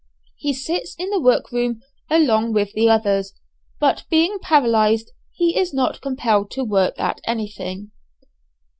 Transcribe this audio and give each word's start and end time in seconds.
He 0.35 0.51
sits 0.53 0.95
in 0.95 1.11
the 1.11 1.19
workroom 1.19 1.83
along 2.09 2.53
with 2.53 2.73
the 2.73 2.89
others, 2.89 3.33
but 3.79 4.05
being 4.09 4.39
paralyzed 4.39 5.11
he 5.29 5.55
is 5.55 5.75
not 5.75 6.01
compelled 6.01 6.49
to 6.53 6.63
work 6.63 6.95
at 6.99 7.21
anything. 7.25 7.91